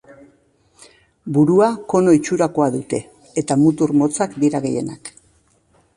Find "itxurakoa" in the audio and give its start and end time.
2.19-2.71